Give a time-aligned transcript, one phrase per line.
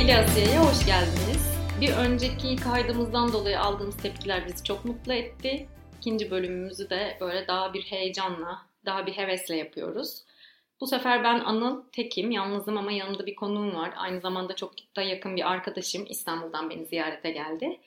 [0.00, 1.58] Deli Asiye'ye hoş geldiniz.
[1.80, 5.66] Bir önceki kaydımızdan dolayı aldığımız tepkiler bizi çok mutlu etti.
[5.98, 10.24] İkinci bölümümüzü de böyle daha bir heyecanla, daha bir hevesle yapıyoruz.
[10.80, 13.94] Bu sefer ben Anıl tekim, yalnızım ama yanımda bir konuğum var.
[13.96, 17.80] Aynı zamanda çok da yakın bir arkadaşım İstanbul'dan beni ziyarete geldi.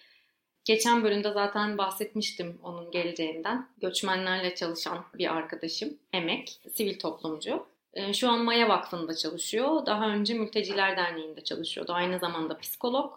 [0.66, 3.68] Geçen bölümde zaten bahsetmiştim onun geleceğinden.
[3.78, 7.73] Göçmenlerle çalışan bir arkadaşım, Emek, sivil toplumcu.
[7.94, 9.86] Ee, şu an Maya Vakfı'nda çalışıyor.
[9.86, 11.94] Daha önce Mülteciler Derneği'nde çalışıyordu.
[11.94, 13.14] Aynı zamanda psikolog.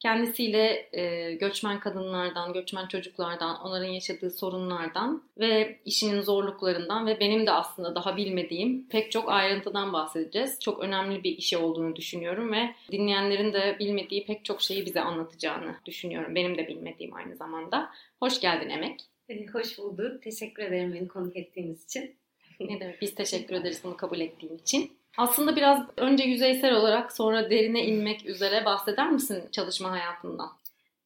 [0.00, 7.52] Kendisiyle e, göçmen kadınlardan, göçmen çocuklardan, onların yaşadığı sorunlardan ve işinin zorluklarından ve benim de
[7.52, 10.60] aslında daha bilmediğim pek çok ayrıntıdan bahsedeceğiz.
[10.60, 15.76] Çok önemli bir işi olduğunu düşünüyorum ve dinleyenlerin de bilmediği pek çok şeyi bize anlatacağını
[15.86, 16.34] düşünüyorum.
[16.34, 17.90] Benim de bilmediğim aynı zamanda.
[18.20, 19.00] Hoş geldin Emek.
[19.28, 20.22] Ee, hoş bulduk.
[20.22, 22.16] Teşekkür ederim beni konuk ettiğiniz için.
[22.60, 24.92] Ne demek biz teşekkür ederiz bunu kabul ettiğin için.
[25.16, 30.48] Aslında biraz önce yüzeysel olarak sonra derine inmek üzere bahseder misin çalışma hayatından?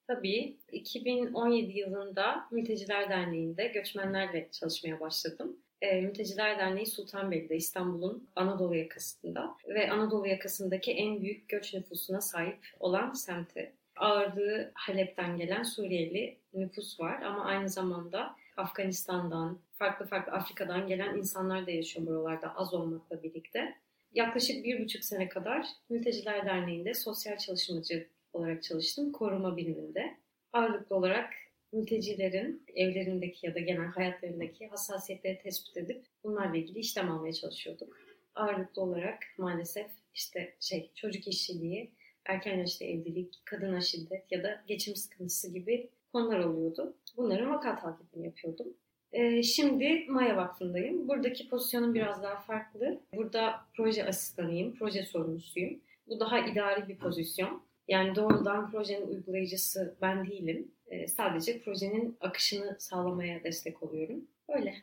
[0.06, 0.56] Tabii.
[0.72, 5.56] 2017 yılında Mülteciler Derneği'nde göçmenlerle çalışmaya başladım.
[5.82, 12.58] E, Mülteciler Derneği Sultanbeyli'de İstanbul'un Anadolu yakasında ve Anadolu yakasındaki en büyük göç nüfusuna sahip
[12.80, 13.72] olan semti.
[13.96, 21.66] Ağırlığı Halep'ten gelen Suriyeli nüfus var ama aynı zamanda Afganistan'dan, farklı farklı Afrika'dan gelen insanlar
[21.66, 23.74] da yaşıyor buralarda az olmakla birlikte.
[24.12, 29.12] Yaklaşık bir buçuk sene kadar Mülteciler Derneği'nde sosyal çalışmacı olarak çalıştım.
[29.12, 30.16] Koruma biriminde.
[30.52, 31.32] Ağırlıklı olarak
[31.72, 37.96] mültecilerin evlerindeki ya da genel hayatlarındaki hassasiyetleri tespit edip bunlarla ilgili işlem almaya çalışıyorduk.
[38.34, 41.90] Ağırlıklı olarak maalesef işte şey çocuk işçiliği,
[42.24, 46.94] erken yaşta evlilik, kadına şiddet ya da geçim sıkıntısı gibi konular oluyordu.
[47.16, 48.66] Bunların vaka takibini yapıyordum.
[49.12, 51.08] Ee, şimdi Maya Vakfı'ndayım.
[51.08, 53.00] Buradaki pozisyonum biraz daha farklı.
[53.16, 55.80] Burada proje asistanıyım, proje sorumlusuyum.
[56.06, 57.62] Bu daha idari bir pozisyon.
[57.88, 60.70] Yani doğrudan projenin uygulayıcısı ben değilim.
[60.86, 64.24] Ee, sadece projenin akışını sağlamaya destek oluyorum.
[64.48, 64.74] Öyle.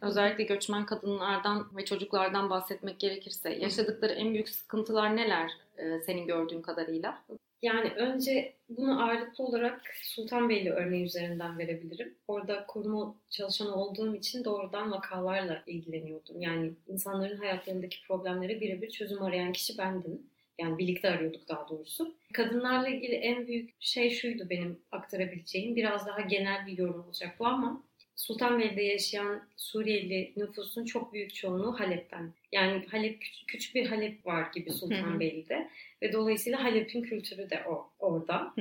[0.00, 6.62] Özellikle göçmen kadınlardan ve çocuklardan bahsetmek gerekirse yaşadıkları en büyük sıkıntılar neler e, senin gördüğün
[6.62, 7.22] kadarıyla?
[7.62, 12.14] Yani önce bunu ağırlıklı olarak Sultanbeyli örneği üzerinden verebilirim.
[12.28, 16.40] Orada koruma çalışanı olduğum için doğrudan vakalarla ilgileniyordum.
[16.40, 20.22] Yani insanların hayatlarındaki problemlere birebir çözüm arayan kişi bendim.
[20.58, 22.14] Yani birlikte arıyorduk daha doğrusu.
[22.32, 25.76] Kadınlarla ilgili en büyük şey şuydu benim aktarabileceğim.
[25.76, 27.82] Biraz daha genel bir yorum olacak bu ama
[28.16, 32.32] Sultanbeyli'de yaşayan Suriyeli nüfusun çok büyük çoğunluğu Halep'ten.
[32.52, 35.68] Yani Halep küçük bir Halep var gibi Sultanbeyli'de
[36.02, 38.54] ve dolayısıyla Halep'in kültürü de o orada.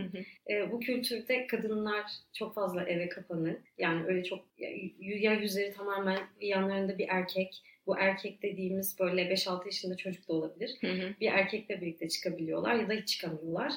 [0.49, 3.55] E, bu kültürde kadınlar çok fazla eve kapanır.
[3.77, 7.63] Yani öyle çok ya yüzleri tamamen yanlarında bir erkek.
[7.87, 10.77] Bu erkek dediğimiz böyle 5-6 yaşında çocuk da olabilir.
[11.21, 13.73] Bir erkekle birlikte çıkabiliyorlar ya da hiç çıkamıyorlar.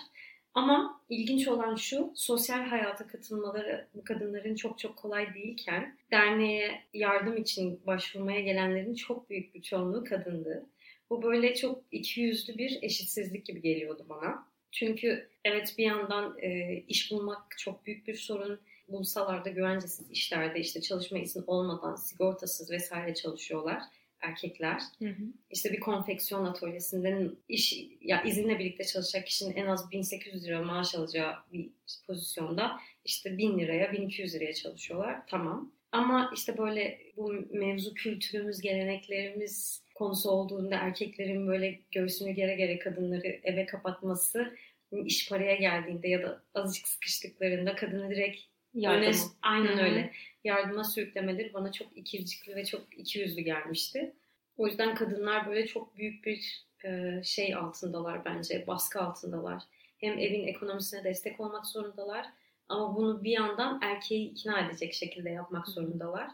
[0.54, 7.36] Ama ilginç olan şu, sosyal hayata katılmaları bu kadınların çok çok kolay değilken derneğe yardım
[7.36, 10.66] için başvurmaya gelenlerin çok büyük bir çoğunluğu kadındı.
[11.10, 14.48] Bu böyle çok ikiyüzlü bir eşitsizlik gibi geliyordu bana.
[14.72, 18.60] Çünkü evet bir yandan e, iş bulmak çok büyük bir sorun.
[18.88, 23.82] Bulsalar da güvencesiz işlerde işte çalışma izni olmadan sigortasız vesaire çalışıyorlar
[24.20, 24.80] erkekler.
[24.98, 25.22] Hı hı.
[25.50, 30.94] İşte bir konfeksiyon atölyesinden iş ya izinle birlikte çalışacak kişinin en az 1800 lira maaş
[30.94, 31.70] alacağı bir
[32.06, 35.26] pozisyonda işte 1000 liraya 1200 liraya çalışıyorlar.
[35.26, 35.72] Tamam.
[35.92, 43.40] Ama işte böyle bu mevzu kültürümüz, geleneklerimiz konusu olduğunda erkeklerin böyle göğsünü gere gere kadınları
[43.42, 44.56] eve kapatması
[45.04, 48.40] iş paraya geldiğinde ya da azıcık sıkıştıklarında kadını direkt
[48.74, 49.12] Öne,
[49.42, 49.82] aynen Hı-hı.
[49.82, 50.12] öyle.
[50.44, 54.12] Yardıma sürüklemeleri bana çok ikircikli ve çok ikiyüzlü gelmişti.
[54.56, 59.62] O yüzden kadınlar böyle çok büyük bir e, şey altındalar bence, baskı altındalar.
[59.98, 62.26] Hem evin ekonomisine destek olmak zorundalar
[62.68, 66.28] ama bunu bir yandan erkeği ikna edecek şekilde yapmak zorundalar.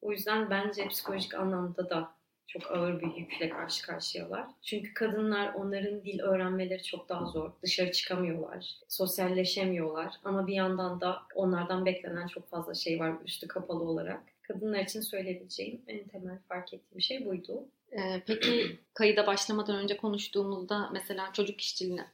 [0.00, 2.14] O yüzden bence psikolojik anlamda da
[2.46, 4.46] çok ağır bir yükle karşı karşıyalar.
[4.62, 7.50] Çünkü kadınlar onların dil öğrenmeleri çok daha zor.
[7.62, 13.82] Dışarı çıkamıyorlar, sosyalleşemiyorlar ama bir yandan da onlardan beklenen çok fazla şey var üstü kapalı
[13.82, 14.22] olarak.
[14.42, 17.64] Kadınlar için söyleyebileceğim en temel fark ettiğim şey buydu.
[17.92, 22.06] Ee, peki kayıda başlamadan önce konuştuğumuzda mesela çocuk işçiliğinden,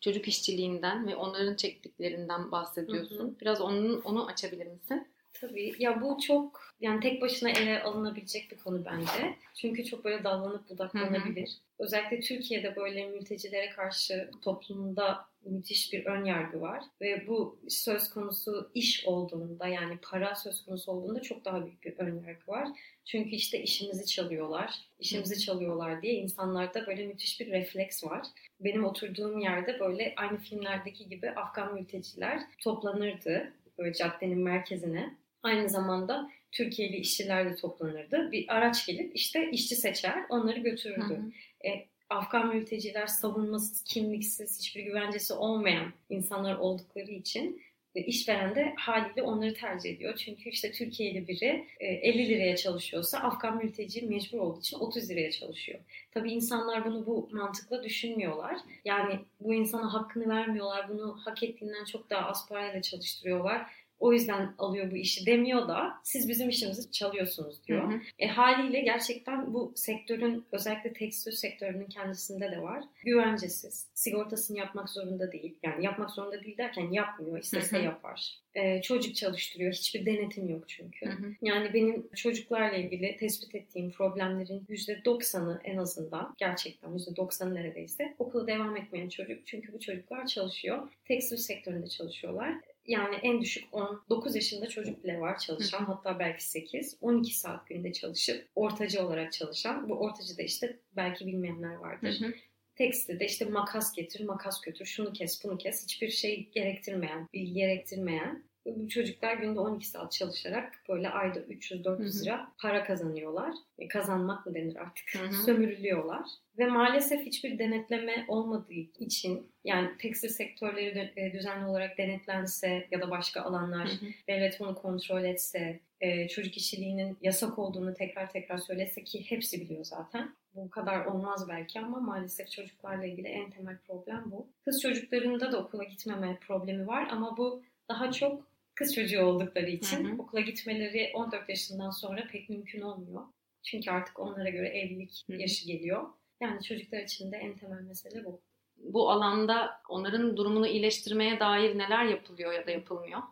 [0.00, 3.36] çocuk işçiliğinden ve onların çektiklerinden bahsediyorsun.
[3.40, 5.08] Biraz onun onu açabilir misin?
[5.40, 5.72] Tabii.
[5.78, 9.36] Ya bu çok yani tek başına ele alınabilecek bir konu bence.
[9.54, 11.58] Çünkü çok böyle dallanıp budaklanabilir.
[11.78, 16.84] Özellikle Türkiye'de böyle mültecilere karşı toplumda müthiş bir ön yargı var.
[17.00, 21.98] Ve bu söz konusu iş olduğunda yani para söz konusu olduğunda çok daha büyük bir
[21.98, 22.68] ön yargı var.
[23.04, 28.26] Çünkü işte işimizi çalıyorlar, işimizi çalıyorlar diye insanlarda böyle müthiş bir refleks var.
[28.60, 35.14] Benim oturduğum yerde böyle aynı filmlerdeki gibi Afgan mülteciler toplanırdı böyle caddenin merkezine.
[35.46, 38.32] Aynı zamanda Türkiye'li işçiler de toplanırdı.
[38.32, 41.14] Bir araç gelip işte işçi seçer, onları götürürdü.
[41.14, 41.68] Hı hı.
[41.68, 47.62] E, Afgan mülteciler savunmasız, kimliksiz, hiçbir güvencesi olmayan insanlar oldukları için
[47.94, 50.16] işveren de haliyle onları tercih ediyor.
[50.16, 55.30] Çünkü işte Türkiye'li biri 50 e, liraya çalışıyorsa Afgan mülteci mecbur olduğu için 30 liraya
[55.30, 55.78] çalışıyor.
[56.10, 58.56] Tabii insanlar bunu bu mantıkla düşünmüyorlar.
[58.84, 60.88] Yani bu insana hakkını vermiyorlar.
[60.88, 63.66] Bunu hak ettiğinden çok daha az parayla çalıştırıyorlar
[63.98, 67.92] o yüzden alıyor bu işi demiyor da siz bizim işimizi çalıyorsunuz diyor.
[67.92, 68.00] Hı hı.
[68.18, 72.84] E, haliyle gerçekten bu sektörün özellikle tekstil sektörünün kendisinde de var.
[73.04, 73.88] Güvencesiz.
[73.94, 75.58] Sigortasını yapmak zorunda değil.
[75.62, 77.38] Yani yapmak zorunda değil derken yapmıyor.
[77.38, 78.40] İstese yapar.
[78.54, 79.72] E, çocuk çalıştırıyor.
[79.72, 81.06] Hiçbir denetim yok çünkü.
[81.06, 81.34] Hı hı.
[81.42, 88.76] Yani benim çocuklarla ilgili tespit ettiğim problemlerin %90'ı en azından gerçekten %90'ı neredeyse okula devam
[88.76, 89.46] etmeyen çocuk.
[89.46, 90.88] Çünkü bu çocuklar çalışıyor.
[91.04, 92.54] Tekstil sektöründe çalışıyorlar
[92.88, 95.84] yani en düşük 10, 9 yaşında çocuk bile var çalışan.
[95.84, 96.96] Hatta belki 8.
[97.00, 99.88] 12 saat günde çalışıp ortacı olarak çalışan.
[99.88, 102.20] Bu ortacı da işte belki bilmeyenler vardır.
[102.20, 102.34] Hı hı.
[102.74, 105.84] Tekstilde işte makas getir, makas götür, şunu kes, bunu kes.
[105.84, 112.52] Hiçbir şey gerektirmeyen, bilgi gerektirmeyen bu çocuklar günde 12 saat çalışarak böyle ayda 300-400 lira
[112.62, 113.54] para kazanıyorlar.
[113.78, 115.14] E, kazanmak mı denir artık?
[115.14, 115.32] Hı hı.
[115.44, 116.26] Sömürülüyorlar.
[116.58, 123.10] Ve maalesef hiçbir denetleme olmadığı için yani tekstil sektörleri e, düzenli olarak denetlense ya da
[123.10, 124.06] başka alanlar hı hı.
[124.28, 129.84] devlet bunu kontrol etse, e, çocuk işçiliğinin yasak olduğunu tekrar tekrar söylese ki hepsi biliyor
[129.84, 130.34] zaten.
[130.54, 134.48] Bu kadar olmaz belki ama maalesef çocuklarla ilgili en temel problem bu.
[134.64, 140.04] Kız çocuklarında da okula gitmeme problemi var ama bu daha çok kız çocuğu oldukları için
[140.04, 140.22] hı hı.
[140.22, 143.22] okula gitmeleri 14 yaşından sonra pek mümkün olmuyor.
[143.62, 145.40] Çünkü artık onlara göre evlilik hı hı.
[145.40, 146.08] yaşı geliyor.
[146.40, 148.40] Yani çocuklar için de en temel mesele bu.
[148.76, 153.22] Bu alanda onların durumunu iyileştirmeye dair neler yapılıyor ya da yapılmıyor?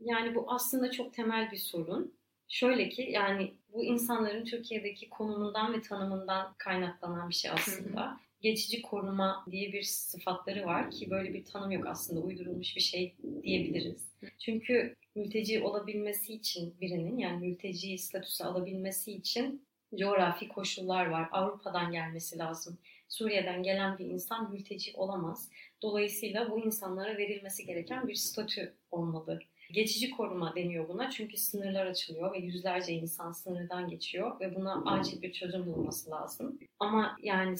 [0.00, 2.14] Yani bu aslında çok temel bir sorun.
[2.48, 8.06] Şöyle ki yani bu insanların Türkiye'deki konumundan ve tanımından kaynaklanan bir şey aslında.
[8.06, 8.16] Hı hı.
[8.42, 13.14] Geçici koruma diye bir sıfatları var ki böyle bir tanım yok aslında uydurulmuş bir şey
[13.42, 14.12] diyebiliriz.
[14.38, 19.66] Çünkü mülteci olabilmesi için birinin yani mülteci statüsü alabilmesi için
[19.98, 21.28] coğrafi koşullar var.
[21.32, 22.78] Avrupa'dan gelmesi lazım.
[23.08, 25.50] Suriye'den gelen bir insan mülteci olamaz.
[25.82, 29.40] Dolayısıyla bu insanlara verilmesi gereken bir statü olmalı.
[29.72, 35.22] Geçici koruma deniyor buna çünkü sınırlar açılıyor ve yüzlerce insan sınırdan geçiyor ve buna acil
[35.22, 36.58] bir çözüm bulması lazım.
[36.78, 37.56] Ama yani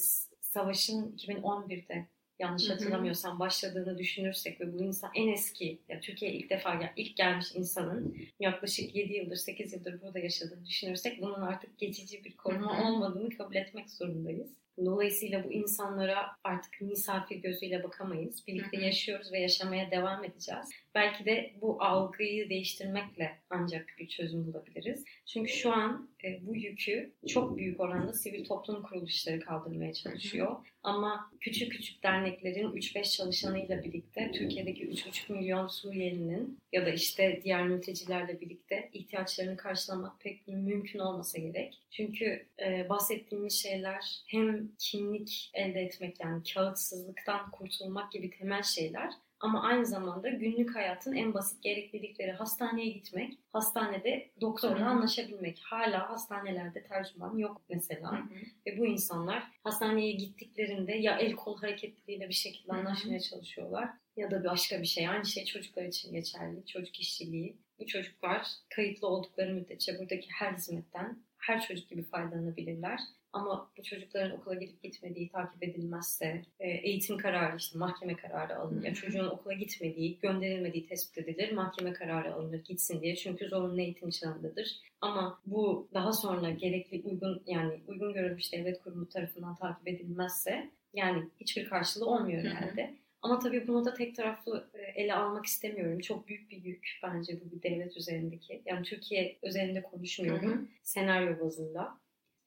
[0.52, 2.06] savaşın 2011'de
[2.38, 7.16] yanlış hatırlamıyorsam başladığını düşünürsek ve bu insan en eski, ya Türkiye'ye ilk defa gel, ilk
[7.16, 12.88] gelmiş insanın yaklaşık 7 yıldır 8 yıldır burada yaşadığını düşünürsek bunun artık geçici bir koruma
[12.88, 14.62] olmadığını kabul etmek zorundayız.
[14.84, 18.46] Dolayısıyla bu insanlara artık misafir gözüyle bakamayız.
[18.46, 20.70] Birlikte yaşıyoruz ve yaşamaya devam edeceğiz.
[20.94, 25.04] Belki de bu algıyı değiştirmekle ancak bir çözüm bulabiliriz.
[25.26, 30.56] Çünkü şu an e, bu yükü çok büyük oranda sivil toplum kuruluşları kaldırmaya çalışıyor.
[30.82, 37.68] Ama küçük küçük derneklerin 3-5 çalışanıyla birlikte Türkiye'deki 3,5 milyon Suriyelinin ya da işte diğer
[37.68, 41.82] mültecilerle birlikte ihtiyaçlarını karşılamak pek mümkün olmasa gerek.
[41.90, 49.62] Çünkü e, bahsettiğimiz şeyler hem kimlik elde etmek yani kağıtsızlıktan kurtulmak gibi temel şeyler ama
[49.62, 55.60] aynı zamanda günlük hayatın en basit gereklilikleri hastaneye gitmek, hastanede doktorla anlaşabilmek.
[55.64, 58.12] Hala hastanelerde tercüman yok mesela.
[58.12, 58.38] Hı hı.
[58.66, 63.28] Ve bu insanlar hastaneye gittiklerinde ya el kol hareketleriyle bir şekilde anlaşmaya hı hı.
[63.30, 65.08] çalışıyorlar ya da başka bir şey.
[65.08, 66.66] Aynı şey çocuklar için geçerli.
[66.66, 67.56] Çocuk işçiliği.
[67.78, 73.00] Bu çocuklar kayıtlı oldukları müddetçe buradaki her hizmetten her çocuk gibi faydalanabilirler.
[73.32, 78.84] Ama bu çocukların okula gidip gitmediği takip edilmezse, e, eğitim kararı işte mahkeme kararı alınır.
[78.84, 81.52] Yani çocuğun okula gitmediği, gönderilmediği tespit edilir.
[81.52, 83.16] Mahkeme kararı alınır gitsin diye.
[83.16, 84.80] Çünkü zorunlu eğitim çağındadır.
[85.00, 91.28] Ama bu daha sonra gerekli uygun yani uygun görülmüş devlet kurumu tarafından takip edilmezse yani
[91.40, 92.94] hiçbir karşılığı olmuyor herhalde.
[93.22, 96.00] Ama tabii bunu da tek taraflı e, ele almak istemiyorum.
[96.00, 98.62] Çok büyük bir yük bence bu bir devlet üzerindeki.
[98.66, 100.50] Yani Türkiye üzerinde konuşmuyorum.
[100.50, 100.66] Hı hı.
[100.82, 102.01] Senaryo bazında.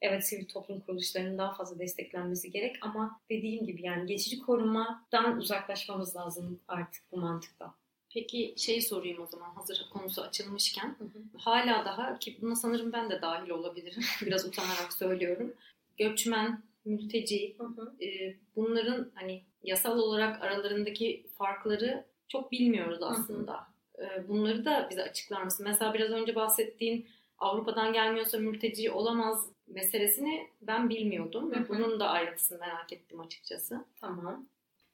[0.05, 6.15] Evet sivil toplum kuruluşlarının daha fazla desteklenmesi gerek ama dediğim gibi yani geçici korumadan uzaklaşmamız
[6.15, 7.73] lazım artık bu mantıkta.
[8.13, 10.95] Peki şey sorayım o zaman hazır konusu açılmışken.
[10.99, 11.37] Hı hı.
[11.37, 14.03] Hala daha ki buna sanırım ben de dahil olabilirim.
[14.25, 15.53] Biraz utanarak söylüyorum.
[15.97, 18.03] Göçmen, mülteci hı hı.
[18.05, 23.67] E, bunların hani yasal olarak aralarındaki farkları çok bilmiyoruz aslında.
[23.97, 24.21] Hı hı.
[24.21, 25.65] E, bunları da bize açıklar mısın?
[25.69, 27.07] Mesela biraz önce bahsettiğin
[27.37, 33.85] Avrupa'dan gelmiyorsa mülteci olamaz meselesini ben bilmiyordum ve bunun da ayrıntısını merak ettim açıkçası.
[34.01, 34.45] Tamam.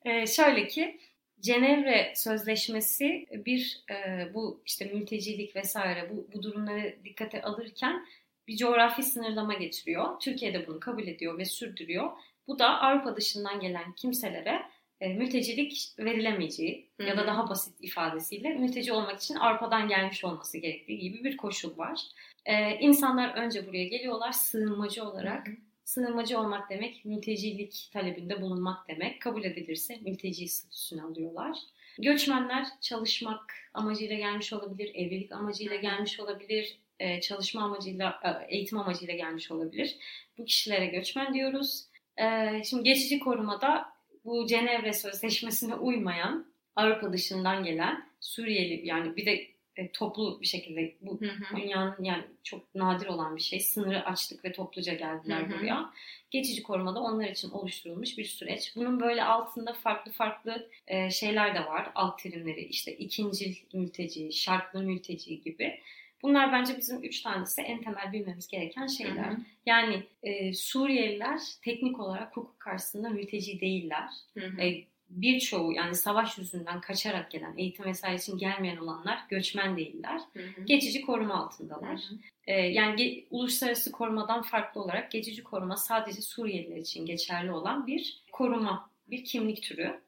[0.05, 0.99] Ee, şöyle ki
[1.39, 8.05] Cenevre Sözleşmesi bir e, bu işte mültecilik vesaire bu, bu durumları dikkate alırken
[8.47, 10.19] bir coğrafi sınırlama getiriyor.
[10.19, 12.11] Türkiye de bunu kabul ediyor ve sürdürüyor.
[12.47, 14.61] Bu da Avrupa dışından gelen kimselere
[15.01, 17.07] e, mültecilik verilemeyeceği Hı-hı.
[17.07, 21.77] ya da daha basit ifadesiyle mülteci olmak için Avrupa'dan gelmiş olması gerektiği gibi bir koşul
[21.77, 21.99] var.
[22.45, 25.47] E, insanlar önce buraya geliyorlar sığınmacı olarak.
[25.83, 29.21] Sığınmacı olmak demek mültecilik talebinde bulunmak demek.
[29.21, 31.57] Kabul edilirse mülteci statüsünü alıyorlar.
[31.97, 39.15] Göçmenler çalışmak amacıyla gelmiş olabilir, evlilik amacıyla gelmiş olabilir, e, çalışma amacıyla, e, eğitim amacıyla
[39.15, 39.97] gelmiş olabilir.
[40.37, 41.85] Bu kişilere göçmen diyoruz.
[42.17, 42.25] E,
[42.63, 43.85] şimdi geçici korumada
[44.25, 50.95] bu Cenevre Sözleşmesi'ne uymayan Avrupa dışından gelen Suriyeli yani bir de e, toplu bir şekilde
[51.01, 51.57] bu hı hı.
[51.57, 53.59] dünyanın yani çok nadir olan bir şey.
[53.59, 55.51] Sınırı açtık ve topluca geldiler hı hı.
[55.51, 55.93] buraya.
[56.31, 58.75] Geçici korumada onlar için oluşturulmuş bir süreç.
[58.75, 61.91] Bunun böyle altında farklı farklı e, şeyler de var.
[61.95, 65.79] Alt terimleri işte ikincil mülteci, şartlı mülteci gibi.
[66.23, 69.23] Bunlar bence bizim üç tanesi en temel bilmemiz gereken şeyler.
[69.23, 69.37] Hı hı.
[69.65, 74.09] Yani e, Suriyeliler teknik olarak hukuk karşısında mülteci değiller.
[74.33, 74.61] Hı hı.
[74.61, 80.21] E, birçoğu yani savaş yüzünden kaçarak gelen, eğitim vesaire için gelmeyen olanlar göçmen değiller.
[80.33, 80.65] Hı hı.
[80.65, 81.99] Geçici koruma altındalar.
[82.09, 82.19] Hı hı.
[82.47, 88.23] Ee, yani ge- uluslararası korumadan farklı olarak geçici koruma sadece Suriyeliler için geçerli olan bir
[88.31, 90.01] koruma, bir kimlik türü.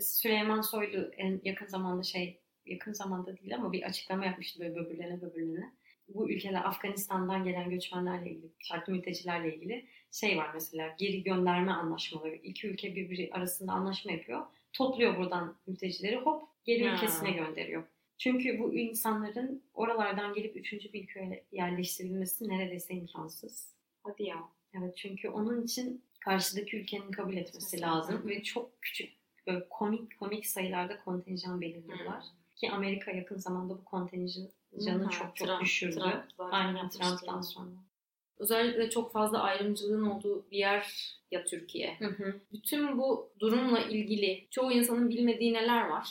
[0.00, 5.20] Süleyman Soylu en yakın zamanda şey, yakın zamanda değil ama bir açıklama yapmıştı böyle böbürlene
[5.20, 5.72] böbürlene.
[6.08, 12.34] Bu ülkeler Afganistan'dan gelen göçmenlerle ilgili, şartlı mültecilerle ilgili şey var mesela geri gönderme anlaşmaları.
[12.34, 14.46] İki ülke birbiri arasında anlaşma yapıyor.
[14.72, 16.94] Topluyor buradan mültecileri hop geri ha.
[16.94, 17.84] ülkesine gönderiyor.
[18.18, 23.74] Çünkü bu insanların oralardan gelip üçüncü bir ülkeye yerleştirilmesi neredeyse imkansız.
[24.02, 24.48] Hadi ya.
[24.78, 27.96] Evet çünkü onun için karşıdaki ülkenin kabul etmesi Mesela.
[27.96, 29.12] lazım ve çok küçük
[29.46, 32.24] böyle komik komik sayılarda kontenjan belirliyorlar.
[32.56, 35.08] Ki Amerika yakın zamanda bu kontenjanı hmm.
[35.08, 35.94] çok çok Trump, düşürdü.
[35.94, 37.70] Trump Aynen Trump'tan sonra.
[38.38, 41.96] Özellikle çok fazla ayrımcılığın olduğu bir yer ya Türkiye.
[41.98, 42.40] Hı hı.
[42.52, 46.08] Bütün bu durumla ilgili çoğu insanın bilmediği neler var?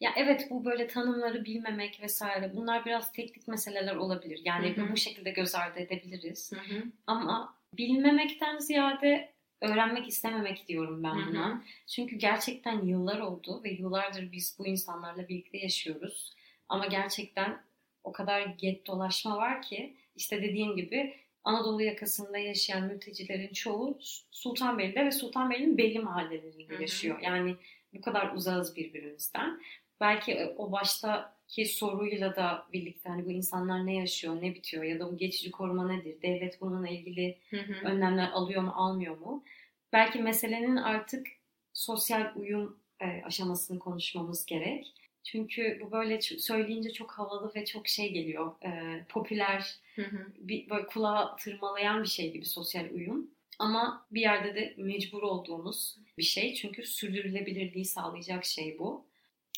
[0.00, 4.40] Ya evet bu böyle tanımları bilmemek vesaire bunlar biraz teknik meseleler olabilir.
[4.44, 4.92] Yani hı hı.
[4.92, 6.52] bu şekilde göz ardı edebiliriz.
[6.52, 6.82] Hı hı.
[7.06, 11.48] Ama bilmemekten ziyade öğrenmek istememek diyorum ben buna.
[11.48, 11.60] Hı hı.
[11.86, 16.34] Çünkü gerçekten yıllar oldu ve yıllardır biz bu insanlarla birlikte yaşıyoruz.
[16.68, 17.62] Ama gerçekten
[18.04, 23.98] o kadar get dolaşma var ki işte dediğim gibi Anadolu yakasında yaşayan mültecilerin çoğu
[24.30, 27.18] Sultanbeyli'de ve Sultanbeyli'nin belli mahallelerinde yaşıyor.
[27.22, 27.56] Yani
[27.92, 29.60] bu kadar uzağız birbirimizden.
[30.00, 35.00] Belki e, o baştaki soruyla da birlikte hani bu insanlar ne yaşıyor, ne bitiyor ya
[35.00, 36.22] da bu geçici koruma nedir?
[36.22, 37.86] Devlet bununla ilgili hı hı.
[37.86, 39.44] önlemler alıyor mu, almıyor mu?
[39.92, 41.26] Belki meselenin artık
[41.72, 44.94] sosyal uyum e, aşamasını konuşmamız gerek.
[45.24, 48.52] Çünkü bu böyle söyleyince çok havalı ve çok şey geliyor.
[48.64, 50.26] E, popüler, hı hı.
[50.38, 53.30] Bir, böyle kulağa tırmalayan bir şey gibi sosyal uyum.
[53.58, 56.54] Ama bir yerde de mecbur olduğumuz bir şey.
[56.54, 59.06] Çünkü sürdürülebilirliği sağlayacak şey bu.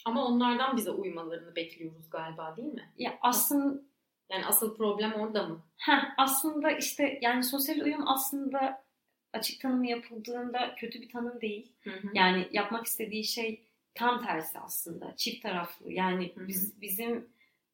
[0.05, 2.93] Ama onlardan bize uymalarını bekliyoruz galiba değil mi?
[2.99, 3.83] Ya aslında
[4.31, 5.65] yani asıl problem orada mı?
[5.77, 8.85] Ha aslında işte yani sosyal uyum aslında
[9.33, 11.73] açık tanımı yapıldığında kötü bir tanım değil.
[11.83, 12.09] Hı hı.
[12.15, 13.66] Yani yapmak istediği şey
[13.97, 15.17] tam tersi aslında.
[15.17, 15.93] Çift taraflı.
[15.93, 17.29] Yani biz bizim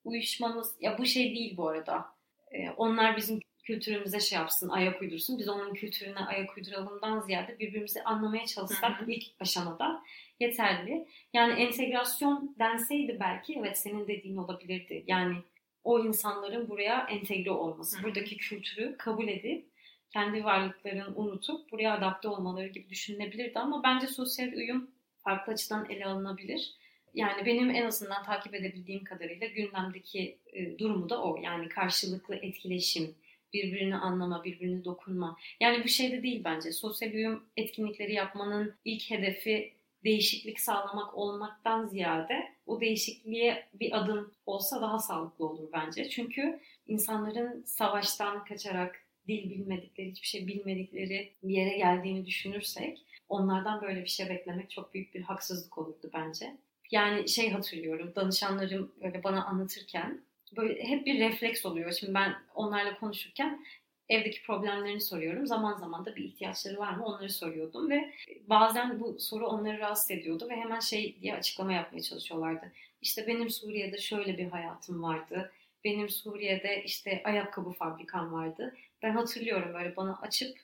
[0.05, 2.07] uyuşmamız ya bu şey değil bu arada.
[2.52, 5.38] Ee, onlar bizim kültürümüze şey yapsın, ayak uydursun.
[5.38, 9.11] Biz onun kültürüne ayak uyduralımdan ziyade birbirimizi anlamaya çalışsak hı hı.
[9.11, 10.02] ilk aşamada
[10.41, 11.09] yeterli.
[11.33, 15.05] Yani entegrasyon denseydi belki evet senin dediğin olabilirdi.
[15.07, 15.37] Yani
[15.85, 18.05] o insanların buraya entegre olması, hı hı.
[18.05, 19.73] buradaki kültürü kabul edip
[20.11, 24.91] kendi varlıklarını unutup buraya adapte olmaları gibi düşünülebilirdi ama bence sosyal uyum
[25.25, 26.75] farklı açıdan ele alınabilir.
[27.14, 31.37] Yani benim en azından takip edebildiğim kadarıyla gündemdeki e, durumu da o.
[31.43, 33.14] Yani karşılıklı etkileşim,
[33.52, 35.37] birbirini anlama, birbirini dokunma.
[35.61, 36.73] Yani bu şey de değil bence.
[36.73, 39.73] Sosyal uyum etkinlikleri yapmanın ilk hedefi
[40.05, 46.09] değişiklik sağlamak olmaktan ziyade o değişikliğe bir adım olsa daha sağlıklı olur bence.
[46.09, 54.03] Çünkü insanların savaştan kaçarak dil bilmedikleri, hiçbir şey bilmedikleri bir yere geldiğini düşünürsek onlardan böyle
[54.03, 56.57] bir şey beklemek çok büyük bir haksızlık olurdu bence.
[56.91, 60.21] Yani şey hatırlıyorum danışanlarım böyle bana anlatırken
[60.57, 61.93] böyle hep bir refleks oluyor.
[61.93, 63.65] Şimdi ben onlarla konuşurken
[64.09, 65.47] evdeki problemlerini soruyorum.
[65.47, 68.12] Zaman zaman da bir ihtiyaçları var mı onları soruyordum ve
[68.47, 72.73] bazen bu soru onları rahatsız ediyordu ve hemen şey diye açıklama yapmaya çalışıyorlardı.
[73.01, 75.53] İşte benim Suriye'de şöyle bir hayatım vardı.
[75.85, 78.77] Benim Suriye'de işte ayakkabı fabrikam vardı.
[79.03, 80.59] Ben hatırlıyorum böyle bana açıp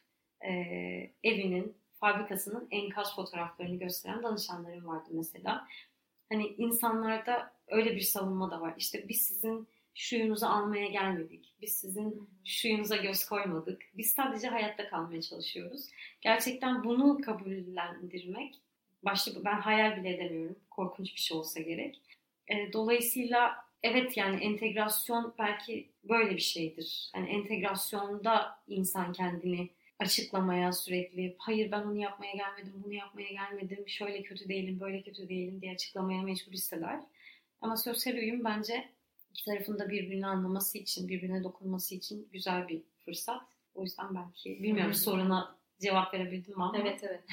[0.45, 0.51] e,
[1.25, 5.67] evinin, fabrikasının enkaz fotoğraflarını gösteren danışanlarım vardı mesela.
[6.29, 8.75] Hani insanlarda öyle bir savunma da var.
[8.79, 11.55] İşte biz sizin şuyunuzu almaya gelmedik.
[11.61, 13.83] Biz sizin şuyunuza göz koymadık.
[13.95, 15.89] Biz sadece hayatta kalmaya çalışıyoruz.
[16.21, 18.55] Gerçekten bunu kabullendirmek,
[19.03, 20.57] başta ben hayal bile edemiyorum.
[20.71, 22.03] Korkunç bir şey olsa gerek.
[22.49, 27.11] E, dolayısıyla evet yani entegrasyon belki böyle bir şeydir.
[27.17, 34.23] Yani entegrasyonda insan kendini açıklamaya sürekli hayır ben onu yapmaya gelmedim, bunu yapmaya gelmedim, şöyle
[34.23, 37.01] kötü değilim, böyle kötü değilim diye açıklamaya mecbur hisseder.
[37.61, 38.89] Ama sosyal uyum bence
[39.31, 43.43] iki tarafın da birbirini anlaması için, birbirine dokunması için güzel bir fırsat.
[43.75, 46.79] O yüzden belki bilmiyorum soruna cevap verebildim ama.
[46.79, 47.25] Evet evet.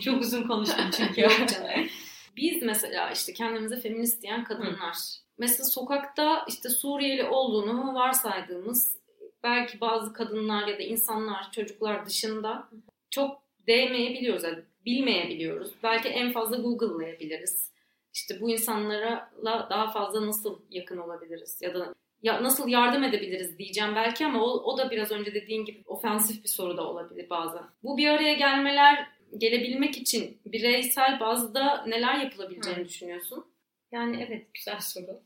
[0.02, 1.20] Çok uzun konuştum çünkü.
[1.20, 1.88] Yok canım.
[2.36, 4.94] Biz mesela işte kendimize feminist diyen kadınlar.
[4.94, 5.24] Hı.
[5.38, 8.96] Mesela sokakta işte Suriyeli olduğunu varsaydığımız
[9.44, 12.68] belki bazı kadınlar ya da insanlar, çocuklar dışında
[13.10, 14.44] çok değmeyebiliyoruz.
[14.44, 15.72] Yani bilmeyebiliyoruz.
[15.82, 17.70] Belki en fazla Google'layabiliriz.
[18.14, 23.94] İşte bu insanlara daha fazla nasıl yakın olabiliriz ya da ya nasıl yardım edebiliriz diyeceğim
[23.94, 27.62] belki ama o, o da biraz önce dediğin gibi ofensif bir soru da olabilir bazen.
[27.82, 29.06] Bu bir araya gelmeler
[29.38, 32.88] gelebilmek için bireysel bazda neler yapılabileceğini Hı.
[32.88, 33.44] düşünüyorsun?
[33.92, 35.20] Yani evet güzel soru.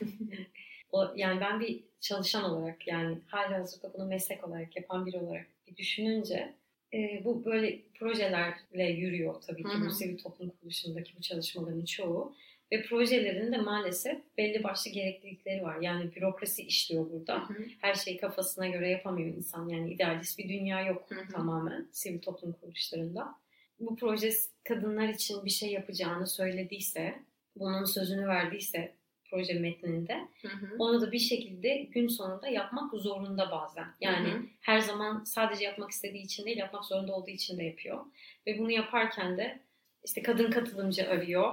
[0.92, 5.46] o, yani ben bir çalışan olarak yani hala hazırda bunu meslek olarak yapan biri olarak
[5.66, 6.54] bir düşününce
[6.94, 12.34] e, bu böyle projelerle yürüyor tabii ki bu sivil toplum kuruluşundaki bu çalışmaların çoğu.
[12.72, 15.80] Ve projelerin de maalesef belli başlı gereklilikleri var.
[15.80, 17.48] Yani bürokrasi işliyor burada.
[17.48, 17.64] Hı hı.
[17.80, 19.68] Her şeyi kafasına göre yapamıyor insan.
[19.68, 21.32] Yani idealist bir dünya yok hı hı.
[21.32, 23.34] tamamen sivil toplum kuruluşlarında.
[23.80, 24.30] Bu proje
[24.64, 27.14] kadınlar için bir şey yapacağını söylediyse,
[27.56, 28.94] bunun sözünü verdiyse
[29.30, 30.28] proje metninde.
[30.42, 30.76] Hı hı.
[30.78, 33.86] Onu da bir şekilde gün sonunda yapmak zorunda bazen.
[34.00, 34.42] Yani hı hı.
[34.60, 38.04] her zaman sadece yapmak istediği için değil, yapmak zorunda olduğu için de yapıyor.
[38.46, 39.60] Ve bunu yaparken de
[40.04, 41.52] işte kadın katılımcı arıyor.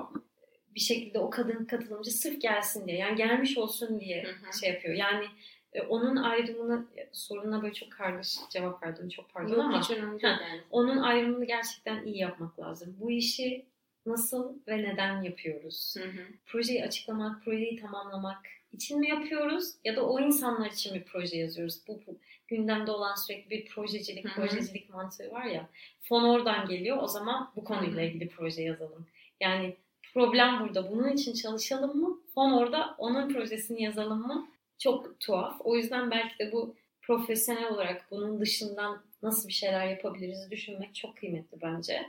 [0.76, 4.60] Bir şekilde o kadın katılımcı sırf gelsin diye, yani gelmiş olsun diye hı hı.
[4.60, 4.96] şey yapıyor.
[4.96, 5.26] Yani
[5.74, 9.82] e, onun ayrımını soruna böyle çok kardeş cevap verdim çok pardon Yok, ama
[10.22, 10.62] yani.
[10.72, 12.98] onun ayrımını gerçekten iyi yapmak lazım.
[13.00, 13.66] Bu işi
[14.06, 15.96] nasıl ve neden yapıyoruz?
[15.98, 16.22] Hı hı.
[16.46, 21.88] Projeyi açıklamak, projeyi tamamlamak için mi yapıyoruz ya da o insanlar için mi proje yazıyoruz?
[21.88, 24.34] Bu, bu gündemde olan sürekli bir projecilik, hı hı.
[24.34, 25.70] projecilik mantığı var ya.
[26.02, 26.98] Fon oradan geliyor.
[27.02, 29.08] O zaman bu konuyla ilgili proje yazalım.
[29.40, 29.76] Yani
[30.14, 30.92] problem burada.
[30.92, 32.20] Bunun için çalışalım mı?
[32.36, 32.96] Fon orada.
[32.98, 34.48] Onun projesini yazalım mı?
[34.78, 35.56] Çok tuhaf.
[35.60, 41.18] O yüzden belki de bu profesyonel olarak bunun dışından nasıl bir şeyler yapabiliriz düşünmek çok
[41.18, 42.06] kıymetli bence.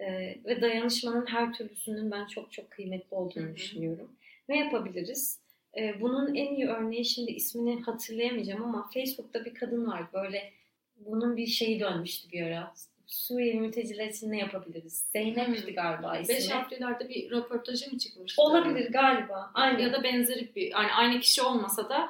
[0.00, 3.54] E, ve dayanışmanın her türlüsünün ben çok çok kıymetli olduğunu Hı-hı.
[3.56, 4.10] düşünüyorum.
[4.48, 5.40] Ne yapabiliriz?
[5.78, 10.52] E, bunun en iyi örneği şimdi ismini hatırlayamayacağım ama Facebook'ta bir kadın var böyle
[10.96, 12.74] bunun bir şeyi dönmüştü bir ara.
[13.06, 15.08] Suriyeli mülteciler için ne yapabiliriz?
[15.12, 16.34] Zeynep'ti galiba ismi.
[16.34, 18.42] Beş harflilerde bir röportajı mı çıkmıştı?
[18.42, 19.50] Olabilir galiba.
[19.54, 19.82] Aynı.
[19.82, 22.08] Ya da benzeri bir, yani aynı kişi olmasa da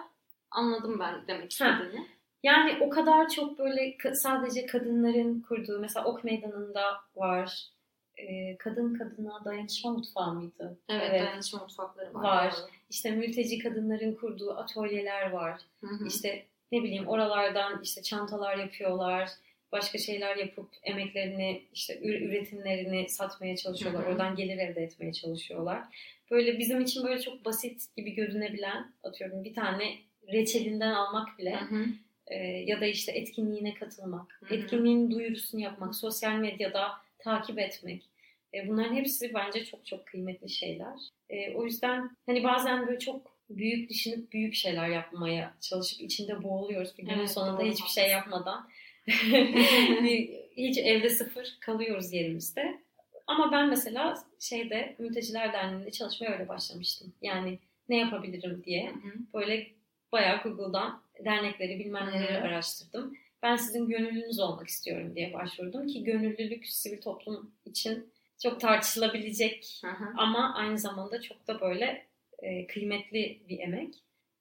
[0.51, 1.99] anladım ben demek istediğini.
[1.99, 2.05] Ha.
[2.43, 6.83] Yani o kadar çok böyle sadece kadınların kurduğu, mesela Ok Meydanı'nda
[7.17, 7.67] var,
[8.17, 10.79] e, kadın kadına dayanışma mutfağı mıydı?
[10.89, 11.23] Evet, evet.
[11.23, 12.23] dayanışma mutfakları var.
[12.23, 12.55] Var.
[12.91, 15.61] İşte mülteci kadınların kurduğu atölyeler var.
[15.81, 16.07] Hı hı.
[16.07, 19.31] İşte ne bileyim oralardan işte çantalar yapıyorlar.
[19.73, 24.03] Başka şeyler yapıp emeklerini işte üretimlerini satmaya çalışıyorlar.
[24.03, 24.11] Hı hı.
[24.11, 25.83] Oradan gelir elde etmeye çalışıyorlar.
[26.31, 29.95] Böyle bizim için böyle çok basit gibi görünebilen atıyorum bir tane
[30.33, 31.85] reçelinden almak bile hı hı.
[32.27, 34.55] E, ya da işte etkinliğine katılmak, hı hı.
[34.55, 36.93] etkinliğin duyurusunu yapmak, sosyal medyada
[37.27, 38.03] takip etmek.
[38.55, 40.99] E, bunların hepsi bence çok çok kıymetli şeyler.
[41.31, 46.99] E, o yüzden hani bazen böyle çok büyük düşünüp büyük şeyler yapmaya çalışıp içinde boğuluyoruz.
[46.99, 47.71] Bir günün evet, sonunda doğru.
[47.71, 48.69] hiçbir şey yapmadan
[50.57, 52.81] hiç evde sıfır kalıyoruz yerimizde.
[53.27, 57.13] Ama ben mesela şeyde Mülteciler Derneği'nde çalışmaya öyle başlamıştım.
[57.23, 57.59] Yani
[57.89, 58.89] ne yapabilirim diye.
[58.89, 59.13] Hı hı.
[59.35, 59.67] Böyle
[60.13, 63.15] bayağı Google'dan dernekleri bilmem neleri araştırdım
[63.47, 70.05] ben sizin gönüllünüz olmak istiyorum diye başvurdum ki gönüllülük sivil toplum için çok tartışılabilecek hı.
[70.17, 72.07] ama aynı zamanda çok da böyle
[72.39, 73.95] e, kıymetli bir emek.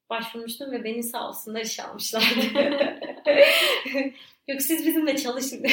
[0.09, 2.25] Başvurmuştum ve beni sağ olsunlar işe almışlardı.
[4.47, 5.65] Yok siz bizimle çalışın.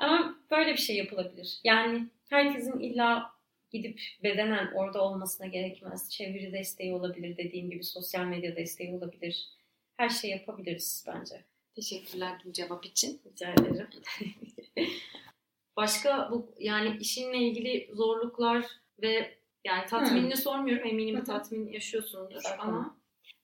[0.00, 1.60] Ama böyle bir şey yapılabilir.
[1.64, 3.30] Yani herkesin illa
[3.70, 6.10] gidip bedenen orada olmasına gerekmez.
[6.10, 9.56] Çeviri desteği olabilir dediğim gibi sosyal medya desteği olabilir.
[9.96, 11.44] Her şey yapabiliriz bence.
[11.74, 13.20] Teşekkürler bu cevap için.
[13.26, 13.88] Rica ederim.
[15.76, 18.66] Başka bu yani işinle ilgili zorluklar
[19.02, 20.42] ve yani tatminini hmm.
[20.42, 20.86] sormuyorum.
[20.86, 22.96] Eminim tatmin yaşıyorsundur ama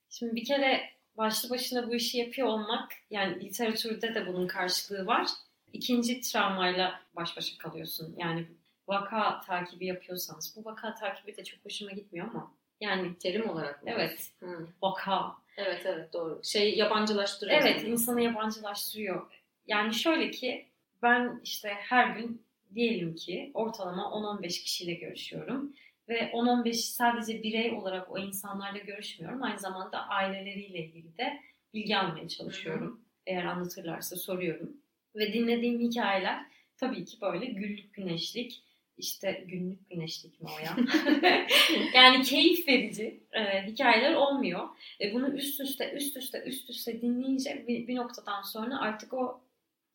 [0.09, 5.27] şimdi bir kere başlı başına bu işi yapıyor olmak yani literatürde de bunun karşılığı var.
[5.73, 8.15] İkinci travmayla baş başa kalıyorsun.
[8.17, 8.47] Yani
[8.87, 13.89] vaka takibi yapıyorsanız bu vaka takibi de çok hoşuma gitmiyor ama yani terim olarak mı?
[13.93, 14.31] Evet.
[14.39, 14.67] Hmm.
[14.81, 15.42] Vaka.
[15.57, 16.41] Evet evet doğru.
[16.43, 17.61] Şey yabancılaştırıyor.
[17.61, 17.89] Evet yani.
[17.89, 19.31] insanı yabancılaştırıyor.
[19.67, 20.67] Yani şöyle ki
[21.01, 25.73] ben işte her gün diyelim ki ortalama 10-15 kişiyle görüşüyorum.
[26.09, 29.43] Ve 10-15 sadece birey olarak o insanlarla görüşmüyorum.
[29.43, 31.39] Aynı zamanda aileleriyle ilgili de
[31.73, 32.87] bilgi almaya çalışıyorum.
[32.87, 32.97] Hı hı.
[33.27, 34.77] Eğer anlatırlarsa soruyorum.
[35.15, 36.45] Ve dinlediğim hikayeler
[36.77, 38.63] tabii ki böyle güllük güneşlik,
[38.97, 40.77] işte günlük güneşlik mi o ya?
[41.93, 44.69] yani keyif verici e, hikayeler olmuyor.
[45.01, 49.41] E, bunu üst üste üst üste üst üste dinleyince bir, bir noktadan sonra artık o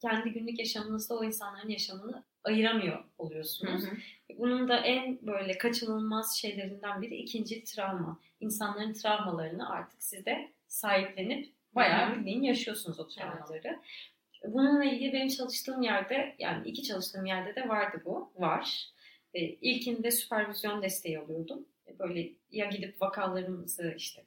[0.01, 3.83] kendi günlük yaşamınızda o insanların yaşamını ayıramıyor oluyorsunuz.
[3.83, 3.97] Hı hı.
[4.39, 8.21] Bunun da en böyle kaçınılmaz şeylerinden biri ikinci travma.
[8.41, 13.61] İnsanların travmalarını artık size sahiplenip bayağı bildiğin yaşıyorsunuz o travmaları.
[13.65, 13.79] Evet.
[14.45, 18.33] Bununla ilgili benim çalıştığım yerde yani iki çalıştığım yerde de vardı bu.
[18.37, 18.89] Var.
[19.35, 21.69] E, ilkinde süpervizyon desteği alıyordum.
[21.87, 24.25] E, böyle ya gidip vakalarımızı işte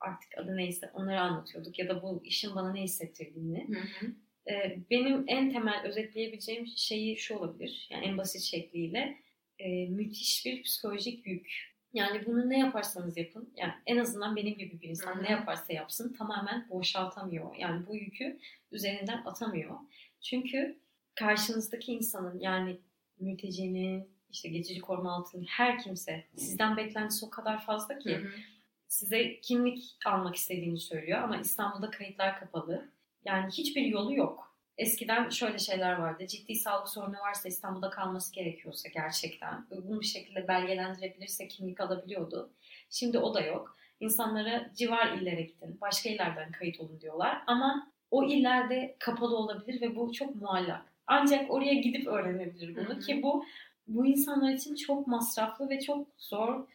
[0.00, 3.68] artık adı neyse onları anlatıyorduk ya da bu işin bana ne hissettirdiğini.
[3.68, 4.12] Hı hı.
[4.50, 7.88] E, benim en temel özetleyebileceğim şeyi şu olabilir.
[7.90, 9.18] Yani en basit şekliyle
[9.58, 11.73] e, müthiş bir psikolojik yük.
[11.94, 15.22] Yani bunu ne yaparsanız yapın, yani en azından benim gibi bir insan Hı-hı.
[15.22, 17.54] ne yaparsa yapsın tamamen boşaltamıyor.
[17.56, 18.38] Yani bu yükü
[18.72, 19.76] üzerinden atamıyor.
[20.20, 20.78] Çünkü
[21.14, 22.80] karşınızdaki insanın yani
[23.20, 28.30] mültecinin, işte geçici koruma altında her kimse sizden beklentisi o kadar fazla ki Hı-hı.
[28.88, 32.88] size kimlik almak istediğini söylüyor ama İstanbul'da kayıtlar kapalı.
[33.24, 34.53] Yani hiçbir yolu yok.
[34.78, 36.26] Eskiden şöyle şeyler vardı.
[36.26, 42.50] Ciddi sağlık sorunu varsa İstanbul'da kalması gerekiyorsa gerçekten bunu bir şekilde belgelendirebilirse kimlik alabiliyordu.
[42.90, 43.76] Şimdi o da yok.
[44.00, 47.42] İnsanlara civar illere gidin, başka illerden kayıt olun diyorlar.
[47.46, 50.82] Ama o illerde kapalı olabilir ve bu çok muallak.
[51.06, 53.00] Ancak oraya gidip öğrenebilir bunu Hı-hı.
[53.00, 53.44] ki bu
[53.86, 56.66] bu insanlar için çok masraflı ve çok zor.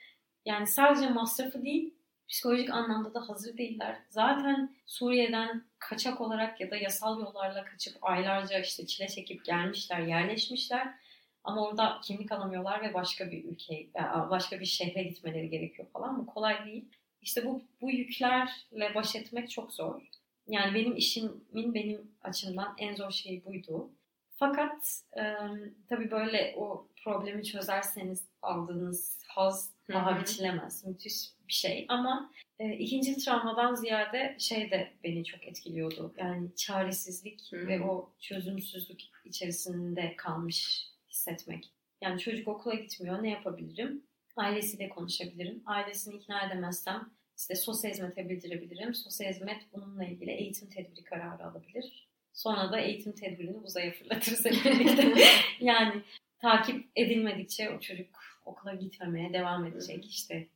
[0.46, 1.94] Yani sadece masrafı değil,
[2.30, 3.98] psikolojik anlamda da hazır değiller.
[4.10, 10.94] Zaten Suriye'den kaçak olarak ya da yasal yollarla kaçıp aylarca işte çile çekip gelmişler, yerleşmişler.
[11.44, 13.88] Ama orada kimlik alamıyorlar ve başka bir ülke,
[14.30, 16.20] başka bir şehre gitmeleri gerekiyor falan.
[16.20, 16.86] Bu kolay değil.
[17.22, 20.02] İşte bu, bu yüklerle baş etmek çok zor.
[20.48, 23.90] Yani benim işimin benim açımdan en zor şeyi buydu.
[24.40, 25.24] Fakat e,
[25.90, 30.86] tabii böyle o problemi çözerseniz aldığınız haz daha biçilemez.
[30.86, 36.14] Müthiş bir şey ama e, ikinci travmadan ziyade şey de beni çok etkiliyordu.
[36.18, 37.68] Yani çaresizlik Hı-hı.
[37.68, 41.72] ve o çözümsüzlük içerisinde kalmış hissetmek.
[42.02, 43.24] Yani çocuk okula gitmiyor.
[43.24, 44.04] Ne yapabilirim?
[44.36, 45.64] Ailesiyle konuşabilirim.
[45.66, 48.94] Ailesini ikna edemezsem işte sosyal hizmete bildirebilirim.
[48.94, 52.09] Sosyal hizmet bununla ilgili eğitim tedbiri kararı alabilir.
[52.40, 55.14] Sonra da eğitim tedbirini uzaya fırlatırız hep birlikte.
[55.60, 56.02] yani
[56.42, 58.08] takip edilmedikçe o çocuk
[58.46, 60.06] okula gitmemeye devam edecek.
[60.06, 60.48] İşte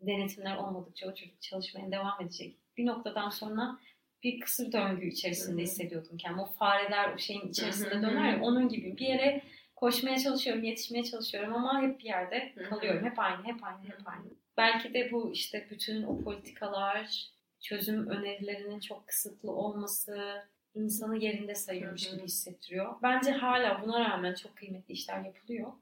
[0.00, 2.56] denetimler olmadıkça o çocuk çalışmaya devam edecek.
[2.76, 3.78] Bir noktadan sonra
[4.22, 6.42] bir kısır döngü içerisinde hissediyordum kendimi.
[6.42, 9.42] O fareler o şeyin içerisinde döner ya onun gibi bir yere
[9.76, 13.06] koşmaya çalışıyorum, yetişmeye çalışıyorum ama hep bir yerde kalıyorum.
[13.06, 14.26] Hep aynı, hep aynı, hep aynı.
[14.56, 22.10] Belki de bu işte bütün o politikalar, çözüm önerilerinin çok kısıtlı olması insanı yerinde sayıyormuş
[22.10, 22.94] gibi hissettiriyor.
[23.02, 25.72] Bence hala buna rağmen çok kıymetli işler yapılıyor.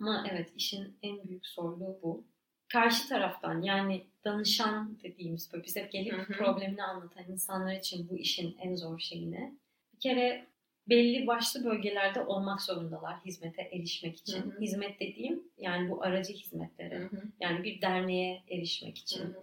[0.00, 2.24] Ama evet işin en büyük zorluğu bu.
[2.72, 8.74] Karşı taraftan yani danışan dediğimiz böyle bize gelip problemini anlatan insanlar için bu işin en
[8.74, 9.54] zor şeyini.
[9.94, 10.46] Bir kere
[10.88, 14.54] belli başlı bölgelerde olmak zorundalar hizmete erişmek için.
[14.60, 17.10] Hizmet dediğim yani bu aracı hizmetlere.
[17.40, 19.34] Yani bir derneğe erişmek için.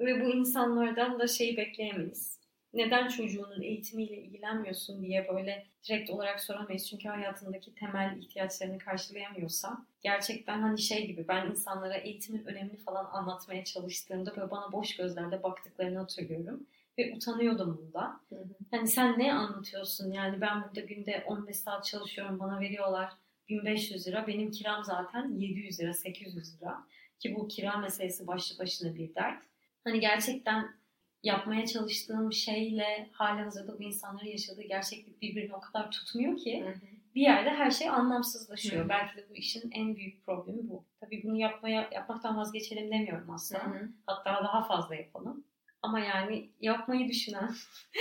[0.00, 2.41] Ve bu insanlardan da şeyi bekleyemeyiz
[2.74, 6.88] neden çocuğunun eğitimiyle ilgilenmiyorsun diye böyle direkt olarak soramayız.
[6.88, 13.64] Çünkü hayatındaki temel ihtiyaçlarını karşılayamıyorsa gerçekten hani şey gibi ben insanlara eğitimin önemini falan anlatmaya
[13.64, 16.66] çalıştığımda böyle bana boş gözlerle baktıklarını hatırlıyorum.
[16.98, 18.20] Ve utanıyordum bunda.
[18.28, 18.48] Hı hı.
[18.70, 20.12] Hani sen ne anlatıyorsun?
[20.12, 23.12] Yani ben burada günde 15 saat çalışıyorum bana veriyorlar
[23.48, 24.26] 1500 lira.
[24.26, 26.86] Benim kiram zaten 700 lira 800 lira.
[27.18, 29.42] Ki bu kira meselesi başlı başına bir dert.
[29.84, 30.74] Hani gerçekten
[31.22, 36.64] yapmaya çalıştığım şeyle hali hazırda bu insanların yaşadığı gerçeklik birbirini o kadar tutmuyor ki.
[36.64, 36.74] Hı hı.
[37.14, 38.84] bir yerde her şey anlamsızlaşıyor.
[38.84, 38.88] Hı.
[38.88, 40.84] Belki de bu işin en büyük problemi bu.
[41.00, 43.64] Tabii bunu yapmaya yapmaktan vazgeçelim demiyorum aslında.
[43.64, 43.88] Hı hı.
[44.06, 45.44] Hatta daha fazla yapalım.
[45.82, 47.54] Ama yani yapmayı düşünen,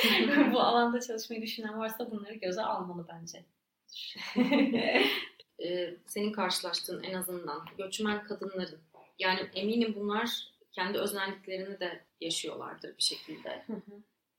[0.53, 3.45] bu alanda çalışmayı düşünen varsa bunları göze almalı bence.
[5.63, 8.79] ee, senin karşılaştığın en azından göçmen kadınların
[9.19, 13.65] yani eminim bunlar kendi özelliklerini de yaşıyorlardır bir şekilde.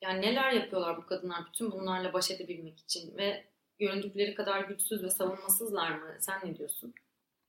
[0.02, 3.44] Yani neler yapıyorlar bu kadınlar bütün bunlarla baş edebilmek için ve
[3.78, 6.16] göründükleri kadar güçsüz ve savunmasızlar mı?
[6.20, 6.94] Sen ne diyorsun?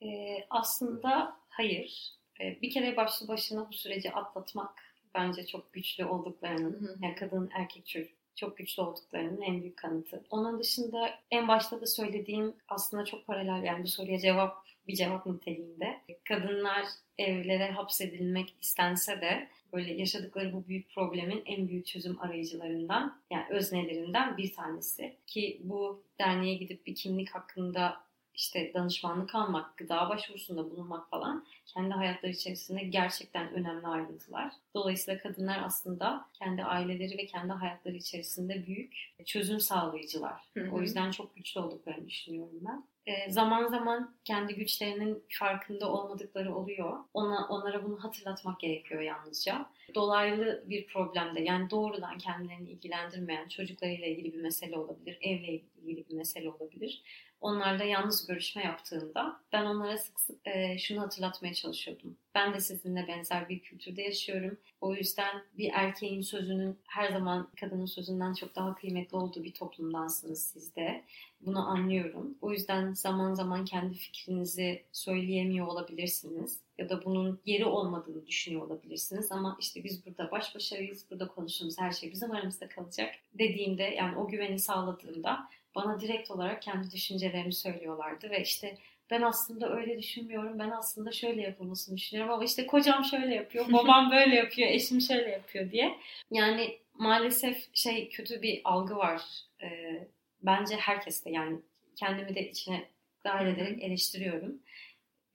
[0.04, 2.14] Ee, aslında hayır.
[2.42, 4.84] Ee, bir kere başlı başına bu süreci atlatmak
[5.16, 10.24] bence çok güçlü olduklarının, yani kadın erkek çocuk çok güçlü olduklarının en büyük kanıtı.
[10.30, 15.26] Onun dışında en başta da söylediğim aslında çok paralel yani bu soruya cevap bir cevap
[15.26, 16.02] niteliğinde.
[16.24, 16.86] Kadınlar
[17.18, 24.38] evlere hapsedilmek istense de böyle yaşadıkları bu büyük problemin en büyük çözüm arayıcılarından yani öznelerinden
[24.38, 25.16] bir tanesi.
[25.28, 28.04] Ki bu derneğe gidip bir kimlik hakkında
[28.36, 34.54] işte danışmanlık almak, gıda başvurusunda bulunmak falan kendi hayatları içerisinde gerçekten önemli ayrıntılar.
[34.76, 40.42] Dolayısıyla kadınlar aslında kendi aileleri ve kendi hayatları içerisinde büyük çözüm sağlayıcılar.
[40.54, 40.72] Hı hı.
[40.72, 42.84] O yüzden çok güçlü olduklarını düşünüyorum ben.
[43.06, 47.00] E, zaman zaman kendi güçlerinin farkında olmadıkları oluyor.
[47.14, 49.66] Ona onlara bunu hatırlatmak gerekiyor yalnızca.
[49.96, 56.16] Dolaylı bir problemde yani doğrudan kendilerini ilgilendirmeyen çocuklarıyla ilgili bir mesele olabilir, evle ilgili bir
[56.16, 57.04] mesele olabilir
[57.44, 62.18] onlarla yalnız görüşme yaptığımda ben onlara sık sık e, şunu hatırlatmaya çalışıyordum.
[62.36, 64.58] Ben de sizinle benzer bir kültürde yaşıyorum.
[64.82, 70.44] O yüzden bir erkeğin sözünün her zaman kadının sözünden çok daha kıymetli olduğu bir toplumdansınız
[70.44, 71.04] siz de.
[71.42, 72.38] Bunu anlıyorum.
[72.42, 79.32] O yüzden zaman zaman kendi fikrinizi söyleyemiyor olabilirsiniz ya da bunun yeri olmadığını düşünüyor olabilirsiniz
[79.32, 84.18] ama işte biz burada baş başayız, burada konuştuğumuz her şey bizim aramızda kalacak dediğimde yani
[84.18, 88.78] o güveni sağladığımda bana direkt olarak kendi düşüncelerimi söylüyorlardı ve işte
[89.12, 94.12] ben aslında öyle düşünmüyorum, ben aslında şöyle yapılmasını düşünüyorum ama işte kocam şöyle yapıyor, babam
[94.12, 96.00] böyle yapıyor, eşim şöyle yapıyor diye.
[96.32, 99.22] Yani maalesef şey kötü bir algı var.
[99.64, 100.08] Ee,
[100.42, 101.60] bence herkeste yani
[101.96, 102.90] kendimi de içine
[103.26, 104.60] dahil ederek eleştiriyorum.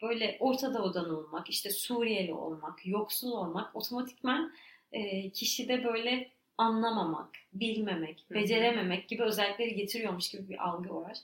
[0.03, 4.53] Böyle Orta Doğu'dan olmak, işte Suriyeli olmak, yoksul olmak otomatikman
[4.93, 11.19] e, kişide böyle anlamamak, bilmemek, becerememek gibi özellikleri getiriyormuş gibi bir algı var.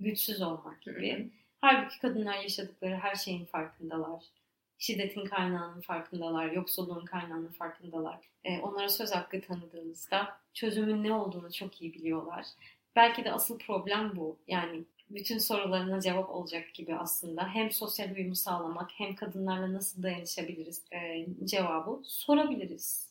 [0.00, 1.30] Güçsüz olmak gibi.
[1.60, 4.24] Halbuki kadınlar yaşadıkları her şeyin farkındalar.
[4.78, 8.18] Şiddetin kaynağının farkındalar, yoksulluğun kaynağının farkındalar.
[8.44, 12.46] E, onlara söz hakkı tanıdığınızda çözümün ne olduğunu çok iyi biliyorlar.
[12.96, 14.38] Belki de asıl problem bu.
[14.48, 17.48] Yani bütün sorularına cevap olacak gibi aslında.
[17.48, 23.08] Hem sosyal uyumu sağlamak hem kadınlarla nasıl dayanışabiliriz e, cevabı sorabiliriz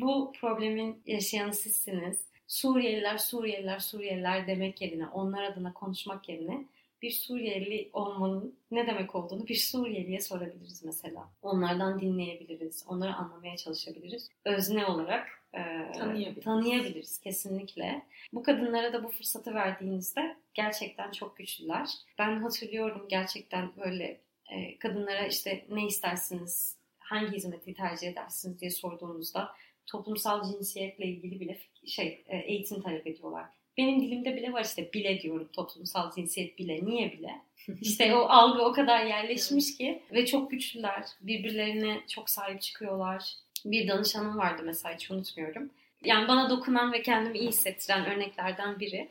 [0.00, 2.20] bu problemin yaşayanı sizsiniz.
[2.46, 6.64] Suriyeliler, Suriyeliler, Suriyeliler demek yerine, onlar adına konuşmak yerine
[7.02, 11.28] bir Suriyeli olmanın ne demek olduğunu bir Suriyeliye sorabiliriz mesela.
[11.42, 14.28] Onlardan dinleyebiliriz, onları anlamaya çalışabiliriz.
[14.44, 16.44] Özne olarak e, tanıyabiliriz.
[16.44, 18.02] tanıyabiliriz kesinlikle.
[18.32, 21.88] Bu kadınlara da bu fırsatı verdiğinizde gerçekten çok güçlüler.
[22.18, 29.54] Ben hatırlıyorum gerçekten böyle e, kadınlara işte ne istersiniz, hangi hizmeti tercih edersiniz diye sorduğumuzda
[29.86, 33.46] toplumsal cinsiyetle ilgili bile şey e, eğitim talep ediyorlar.
[33.76, 36.84] Benim dilimde bile var işte bile diyorum toplumsal cinsiyet bile.
[36.84, 37.30] Niye bile?
[37.80, 41.04] İşte o algı o kadar yerleşmiş ki ve çok güçlüler.
[41.20, 43.34] Birbirlerine çok sahip çıkıyorlar.
[43.70, 45.70] Bir danışanım vardı mesela hiç unutmuyorum.
[46.04, 49.08] Yani bana dokunan ve kendimi iyi hissettiren örneklerden biri.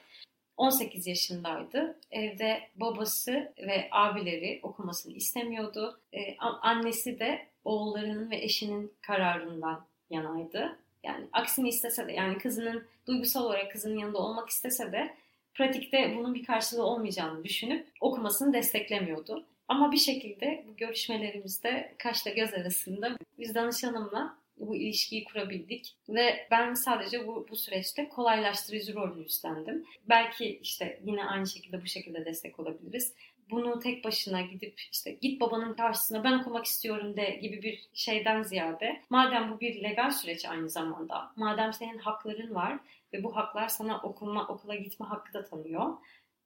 [0.57, 1.99] 18 yaşındaydı.
[2.11, 5.99] Evde babası ve abileri okumasını istemiyordu.
[6.13, 10.79] Ee, annesi de oğullarının ve eşinin kararından yanaydı.
[11.03, 15.13] Yani aksini istese de yani kızının duygusal olarak kızının yanında olmak istese de
[15.53, 19.45] pratikte bunun bir karşılığı olmayacağını düşünüp okumasını desteklemiyordu.
[19.67, 26.73] Ama bir şekilde bu görüşmelerimizde kaşla göz arasında biz danışanımla bu ilişkiyi kurabildik ve ben
[26.73, 29.85] sadece bu, bu süreçte kolaylaştırıcı rolünü üstlendim.
[30.09, 33.13] Belki işte yine aynı şekilde bu şekilde destek olabiliriz
[33.49, 38.43] bunu tek başına gidip işte git babanın karşısına ben okumak istiyorum de gibi bir şeyden
[38.43, 42.79] ziyade madem bu bir legal süreç aynı zamanda madem senin hakların var
[43.13, 45.93] ve bu haklar sana okuma okula gitme hakkı da tanıyor.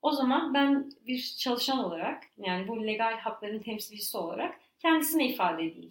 [0.01, 5.89] O zaman ben bir çalışan olarak yani bu legal hakların temsilcisi olarak kendisine ifade edeyim.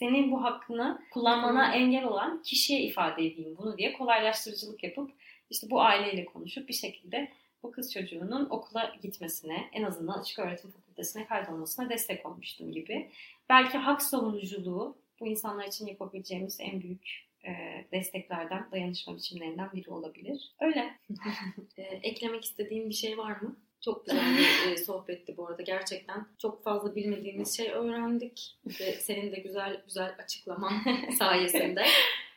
[0.00, 5.10] Senin bu hakkını kullanmana engel olan kişiye ifade edeyim bunu diye kolaylaştırıcılık yapıp
[5.50, 7.32] işte bu aileyle konuşup bir şekilde
[7.62, 13.10] bu kız çocuğunun okula gitmesine, en azından açık öğretim fakültesine kaydolmasına destek olmuştum gibi.
[13.48, 17.50] Belki hak savunuculuğu bu insanlar için yapabileceğimiz en büyük e,
[17.92, 20.54] desteklerden, dayanışma biçimlerinden biri olabilir.
[20.60, 20.98] Öyle.
[21.76, 23.56] e, eklemek istediğin bir şey var mı?
[23.80, 26.26] Çok güzel bir e, sohbetti bu arada gerçekten.
[26.38, 30.72] Çok fazla bilmediğimiz şey öğrendik ve senin de güzel güzel açıklaman
[31.18, 31.84] sayesinde.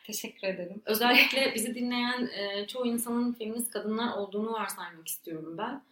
[0.06, 0.82] Teşekkür ederim.
[0.86, 5.82] Özellikle bizi dinleyen e, çoğu insanın feminist kadınlar olduğunu varsaymak istiyorum ben.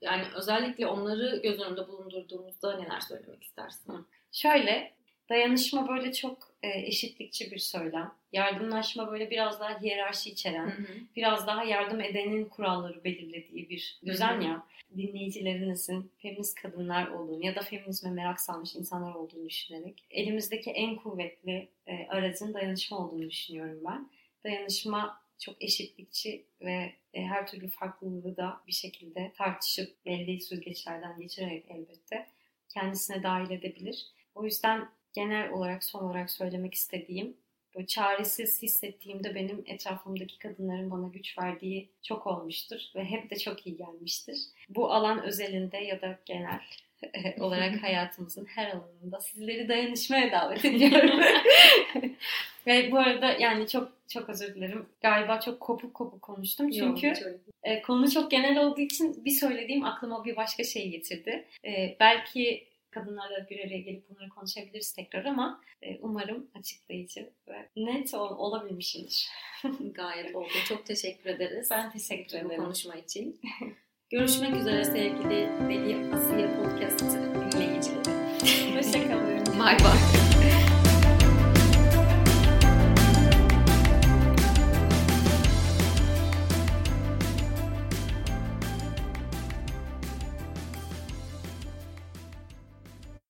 [0.00, 4.06] Yani özellikle onları göz önünde bulundurduğumuzda neler söylemek istersin?
[4.32, 4.92] Şöyle,
[5.28, 8.14] dayanışma böyle çok e, eşitlikçi bir söylem.
[8.32, 10.92] Yardımlaşma böyle biraz daha hiyerarşi içeren, Hı hı.
[11.16, 14.66] biraz daha yardım edenin kuralları belirlediği bir düzen ya.
[14.96, 21.68] Dinleyicilerinizin feminist kadınlar olduğunu ya da feminizme merak salmış insanlar olduğunu düşünerek elimizdeki en kuvvetli
[21.86, 24.10] e, aracın dayanışma olduğunu düşünüyorum ben.
[24.44, 31.64] Dayanışma çok eşitlikçi ve e, her türlü farklılığı da bir şekilde tartışıp belli süzgeçlerden geçirerek
[31.68, 32.26] elbette
[32.68, 34.06] kendisine dahil edebilir.
[34.34, 37.36] O yüzden genel olarak son olarak söylemek istediğim
[37.76, 43.66] böyle çaresiz hissettiğimde benim etrafımdaki kadınların bana güç verdiği çok olmuştur ve hep de çok
[43.66, 44.38] iyi gelmiştir.
[44.68, 46.60] Bu alan özelinde ya da genel
[47.40, 51.20] olarak hayatımızın her alanında sizleri dayanışmaya davet ediyorum.
[52.66, 54.86] ve bu arada yani çok çok özür dilerim.
[55.00, 57.16] Galiba çok kopuk kopuk konuştum çünkü Yok,
[57.62, 61.44] e, konu çok genel olduğu için bir söylediğim aklıma bir başka şey getirdi.
[61.64, 62.66] E, belki
[63.00, 69.28] kadınlarla bir araya gelip bunları konuşabiliriz tekrar ama e, umarım açıklayıcı ve net ol- olabilmişimdir.
[69.94, 70.48] Gayet oldu.
[70.68, 71.68] Çok teşekkür ederiz.
[71.70, 72.62] Ben teşekkür bu ederim.
[72.64, 73.40] konuşma için.
[74.10, 78.76] Görüşmek üzere sevgili Deli Asiye Podcast dinleyicileri.
[78.76, 79.58] Hoşçakalın.
[79.60, 80.05] Bay bay.